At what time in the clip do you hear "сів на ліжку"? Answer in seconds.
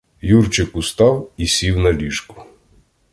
1.47-2.43